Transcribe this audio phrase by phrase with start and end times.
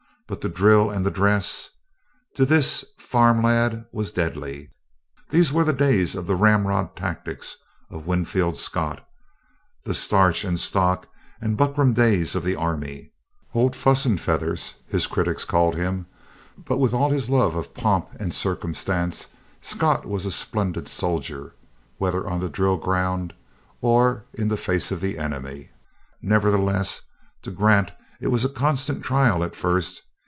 [0.27, 1.69] But the drill and the dress!
[2.35, 4.69] To this farm lad it was deadly.
[5.29, 7.57] These were the days of the "ramrod" tactics
[7.89, 9.05] of Winfield Scott
[9.83, 11.09] the starch and stock
[11.41, 13.11] and buckram days of the army.
[13.53, 16.05] "Old Fuss and Feathers" his critics called him,
[16.57, 19.27] but with all his love of pomp and circumstance
[19.59, 21.55] Scott was a splendid soldier,
[21.97, 23.33] whether on the drill ground,
[23.81, 25.71] or in the face of the enemy.
[26.21, 27.01] Nevertheless,
[27.41, 27.91] to Grant
[28.21, 30.03] it was a constant trial, at first.